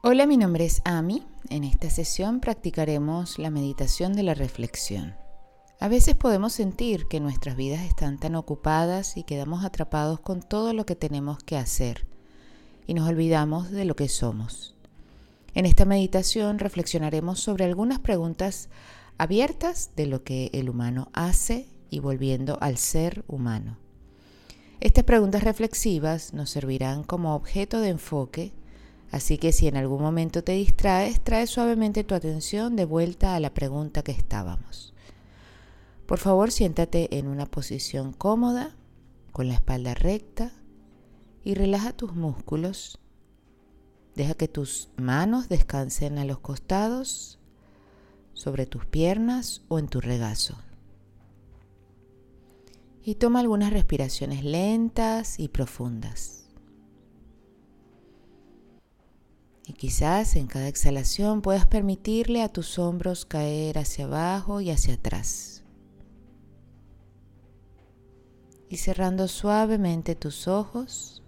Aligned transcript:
Hola, 0.00 0.26
mi 0.26 0.36
nombre 0.36 0.64
es 0.64 0.80
Ami. 0.84 1.24
En 1.50 1.64
esta 1.64 1.90
sesión 1.90 2.38
practicaremos 2.38 3.36
la 3.40 3.50
meditación 3.50 4.12
de 4.12 4.22
la 4.22 4.32
reflexión. 4.32 5.16
A 5.80 5.88
veces 5.88 6.14
podemos 6.14 6.52
sentir 6.52 7.08
que 7.08 7.18
nuestras 7.18 7.56
vidas 7.56 7.80
están 7.82 8.16
tan 8.16 8.36
ocupadas 8.36 9.16
y 9.16 9.24
quedamos 9.24 9.64
atrapados 9.64 10.20
con 10.20 10.40
todo 10.40 10.72
lo 10.72 10.86
que 10.86 10.94
tenemos 10.94 11.42
que 11.42 11.56
hacer 11.56 12.06
y 12.86 12.94
nos 12.94 13.08
olvidamos 13.08 13.72
de 13.72 13.84
lo 13.84 13.96
que 13.96 14.08
somos. 14.08 14.76
En 15.52 15.66
esta 15.66 15.84
meditación 15.84 16.60
reflexionaremos 16.60 17.40
sobre 17.40 17.64
algunas 17.64 17.98
preguntas 17.98 18.68
abiertas 19.18 19.90
de 19.96 20.06
lo 20.06 20.22
que 20.22 20.50
el 20.52 20.70
humano 20.70 21.08
hace 21.12 21.66
y 21.90 21.98
volviendo 21.98 22.56
al 22.60 22.76
ser 22.76 23.24
humano. 23.26 23.78
Estas 24.78 25.02
preguntas 25.02 25.42
reflexivas 25.42 26.34
nos 26.34 26.50
servirán 26.50 27.02
como 27.02 27.34
objeto 27.34 27.80
de 27.80 27.88
enfoque 27.88 28.52
Así 29.10 29.38
que 29.38 29.52
si 29.52 29.68
en 29.68 29.76
algún 29.76 30.02
momento 30.02 30.44
te 30.44 30.52
distraes, 30.52 31.20
trae 31.20 31.46
suavemente 31.46 32.04
tu 32.04 32.14
atención 32.14 32.76
de 32.76 32.84
vuelta 32.84 33.34
a 33.34 33.40
la 33.40 33.54
pregunta 33.54 34.02
que 34.02 34.12
estábamos. 34.12 34.94
Por 36.06 36.18
favor, 36.18 36.50
siéntate 36.50 37.18
en 37.18 37.26
una 37.26 37.46
posición 37.46 38.12
cómoda, 38.12 38.76
con 39.32 39.48
la 39.48 39.54
espalda 39.54 39.94
recta 39.94 40.52
y 41.44 41.54
relaja 41.54 41.92
tus 41.92 42.14
músculos. 42.14 42.98
Deja 44.14 44.34
que 44.34 44.48
tus 44.48 44.88
manos 44.96 45.48
descansen 45.48 46.18
a 46.18 46.24
los 46.24 46.40
costados, 46.40 47.38
sobre 48.38 48.66
tus 48.66 48.86
piernas 48.86 49.62
o 49.68 49.78
en 49.78 49.88
tu 49.88 50.00
regazo. 50.00 50.56
Y 53.02 53.16
toma 53.16 53.40
algunas 53.40 53.72
respiraciones 53.72 54.44
lentas 54.44 55.40
y 55.40 55.48
profundas. 55.48 56.37
Y 59.68 59.74
quizás 59.74 60.34
en 60.34 60.46
cada 60.46 60.66
exhalación 60.66 61.42
puedas 61.42 61.66
permitirle 61.66 62.42
a 62.42 62.48
tus 62.48 62.78
hombros 62.78 63.26
caer 63.26 63.76
hacia 63.76 64.06
abajo 64.06 64.62
y 64.62 64.70
hacia 64.70 64.94
atrás. 64.94 65.62
Y 68.70 68.78
cerrando 68.78 69.28
suavemente 69.28 70.14
tus 70.14 70.48
ojos, 70.48 71.22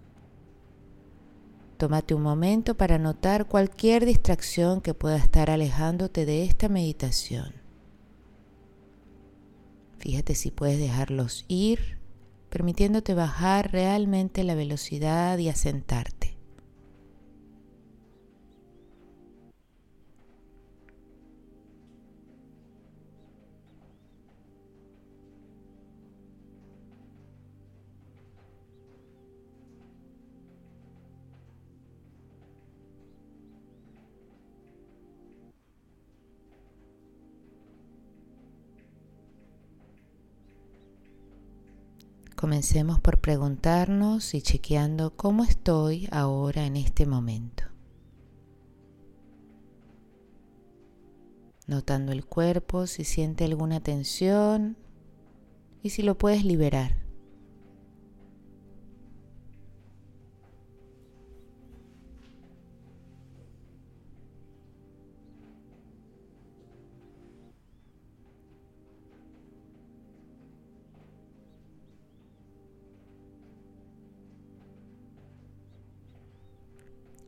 tómate 1.76 2.14
un 2.14 2.22
momento 2.22 2.78
para 2.78 2.96
notar 2.96 3.46
cualquier 3.46 4.06
distracción 4.06 4.80
que 4.80 4.94
pueda 4.94 5.18
estar 5.18 5.50
alejándote 5.50 6.24
de 6.24 6.44
esta 6.44 6.70
meditación. 6.70 7.52
Fíjate 9.98 10.34
si 10.34 10.50
puedes 10.50 10.78
dejarlos 10.78 11.44
ir, 11.46 11.98
permitiéndote 12.48 13.12
bajar 13.12 13.70
realmente 13.70 14.44
la 14.44 14.54
velocidad 14.54 15.36
y 15.36 15.50
asentarte. 15.50 16.19
Comencemos 42.40 42.98
por 42.98 43.18
preguntarnos 43.18 44.32
y 44.32 44.40
chequeando 44.40 45.14
cómo 45.14 45.44
estoy 45.44 46.08
ahora 46.10 46.64
en 46.64 46.78
este 46.78 47.04
momento. 47.04 47.64
Notando 51.66 52.12
el 52.12 52.24
cuerpo 52.24 52.86
si 52.86 53.04
siente 53.04 53.44
alguna 53.44 53.80
tensión 53.80 54.78
y 55.82 55.90
si 55.90 56.00
lo 56.00 56.16
puedes 56.16 56.42
liberar. 56.42 56.99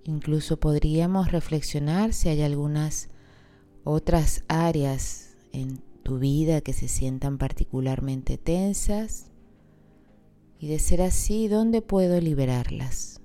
Incluso 0.04 0.58
podríamos 0.58 1.30
reflexionar 1.30 2.12
si 2.12 2.28
hay 2.28 2.42
algunas 2.42 3.08
otras 3.84 4.44
áreas 4.48 5.36
en 5.52 5.80
tu 6.02 6.18
vida 6.18 6.60
que 6.60 6.72
se 6.72 6.88
sientan 6.88 7.38
particularmente 7.38 8.36
tensas 8.36 9.30
y 10.58 10.68
de 10.68 10.78
ser 10.78 11.02
así, 11.02 11.48
¿dónde 11.48 11.82
puedo 11.82 12.20
liberarlas? 12.20 13.21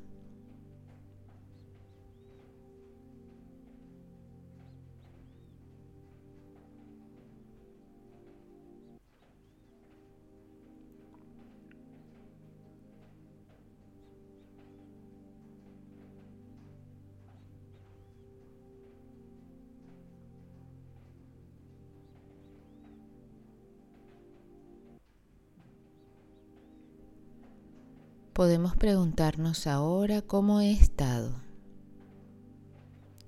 Podemos 28.37 28.75
preguntarnos 28.75 29.65
ahora 29.65 30.21
cómo 30.21 30.61
he 30.61 30.71
estado. 30.71 31.41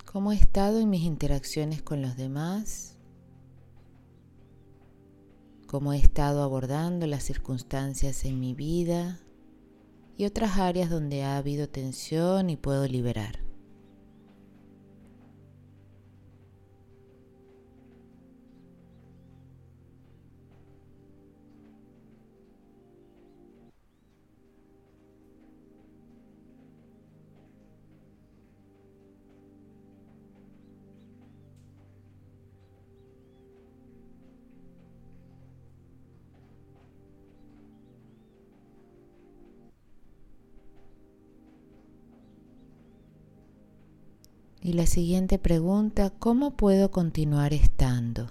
¿Cómo 0.05 0.31
he 0.31 0.35
estado 0.35 0.79
en 0.79 0.91
mis 0.91 1.01
interacciones 1.01 1.81
con 1.81 2.03
los 2.03 2.15
demás? 2.15 2.95
¿Cómo 5.65 5.93
he 5.93 5.97
estado 5.97 6.43
abordando 6.43 7.07
las 7.07 7.23
circunstancias 7.23 8.23
en 8.23 8.39
mi 8.39 8.53
vida 8.53 9.19
y 10.15 10.25
otras 10.25 10.59
áreas 10.59 10.91
donde 10.91 11.23
ha 11.23 11.37
habido 11.37 11.67
tensión 11.67 12.51
y 12.51 12.55
puedo 12.55 12.85
liberar? 12.87 13.48
Y 44.69 44.73
la 44.73 44.85
siguiente 44.85 45.39
pregunta, 45.39 46.11
¿cómo 46.11 46.55
puedo 46.55 46.91
continuar 46.91 47.55
estando? 47.55 48.29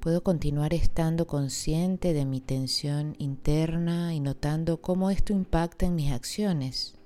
Puedo 0.00 0.24
continuar 0.24 0.74
estando 0.74 1.28
consciente 1.28 2.12
de 2.12 2.24
mi 2.24 2.40
tensión 2.40 3.14
interna 3.20 4.12
y 4.12 4.18
notando 4.18 4.82
cómo 4.82 5.10
esto 5.10 5.32
impacta 5.32 5.86
en 5.86 5.94
mis 5.94 6.10
acciones, 6.10 6.96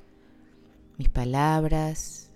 mis 0.97 1.11
palabras 1.11 2.31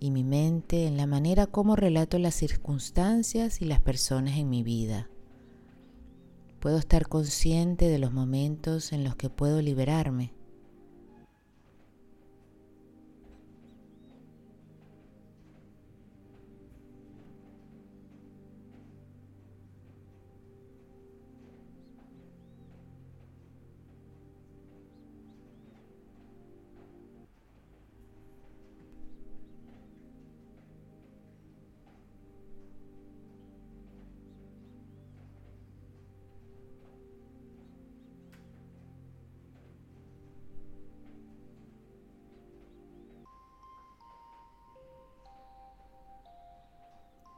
y 0.00 0.10
mi 0.10 0.24
mente, 0.24 0.86
en 0.86 0.96
la 0.96 1.06
manera 1.06 1.46
como 1.46 1.76
relato 1.76 2.18
las 2.18 2.34
circunstancias 2.34 3.60
y 3.60 3.66
las 3.66 3.80
personas 3.80 4.38
en 4.38 4.48
mi 4.48 4.62
vida. 4.62 5.10
Puedo 6.60 6.78
estar 6.78 7.08
consciente 7.08 7.90
de 7.90 7.98
los 7.98 8.14
momentos 8.14 8.94
en 8.94 9.04
los 9.04 9.16
que 9.16 9.28
puedo 9.28 9.60
liberarme 9.60 10.32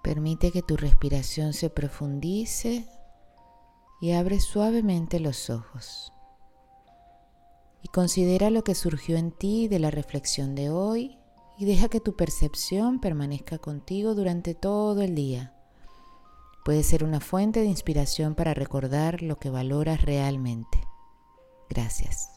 Permite 0.07 0.53
que 0.53 0.63
tu 0.63 0.77
respiración 0.77 1.53
se 1.53 1.69
profundice 1.69 2.87
y 4.01 4.13
abre 4.13 4.39
suavemente 4.39 5.19
los 5.19 5.51
ojos. 5.51 6.13
Y 7.83 7.89
considera 7.89 8.51
lo 8.51 8.63
que 8.63 8.77
surgió 8.77 9.17
en 9.17 9.33
ti 9.33 9.67
de 9.67 9.81
la 9.81 9.91
reflexión 9.91 10.55
de 10.55 10.71
hoy 10.71 11.19
y 11.59 11.65
deja 11.65 11.89
que 11.89 11.99
tu 11.99 12.15
percepción 12.15 13.01
permanezca 13.01 13.59
contigo 13.59 14.15
durante 14.15 14.55
todo 14.55 15.03
el 15.03 15.17
día. 15.17 15.57
Puede 16.65 16.85
ser 16.85 17.03
una 17.03 17.19
fuente 17.19 17.59
de 17.59 17.67
inspiración 17.67 18.37
para 18.37 18.55
recordar 18.55 19.23
lo 19.23 19.41
que 19.41 19.51
valoras 19.51 20.03
realmente. 20.03 20.79
Gracias. 21.69 22.36